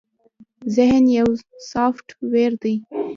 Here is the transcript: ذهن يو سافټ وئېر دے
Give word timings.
ذهن 0.75 1.03
يو 1.17 1.27
سافټ 1.71 2.07
وئېر 2.31 2.53
دے 2.61 2.73